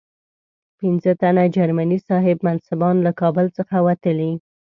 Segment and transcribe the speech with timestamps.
[0.79, 4.31] پنځه تنه جرمني صاحب منصبان له کابل څخه وتلي.